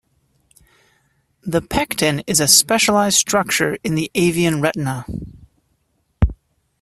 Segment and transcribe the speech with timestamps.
[1.43, 5.05] The pecten is a specialised structure in the avian retina.